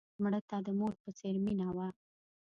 مړه 0.23 0.39
ته 0.49 0.57
د 0.65 0.69
مور 0.79 0.93
په 1.01 1.09
څېر 1.17 1.35
مینه 1.45 1.67
وه 1.75 1.87